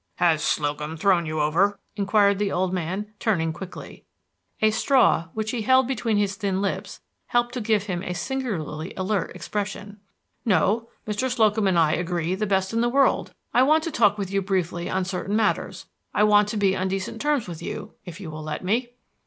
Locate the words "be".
16.57-16.75